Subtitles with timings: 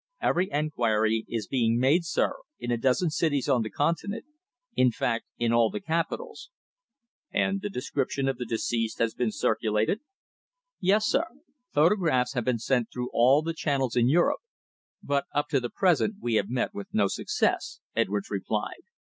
[0.19, 4.25] "Every inquiry is being made, sir, in a dozen cities on the continent.
[4.75, 6.49] In fact, in all the capitals."
[7.29, 9.99] "And the description of the deceased has been circulated?"
[10.79, 11.27] "Yes, sir.
[11.71, 14.41] Photographs have been sent through all the channels in Europe.
[15.03, 18.81] But up to the present we have met with no success," Edwards replied.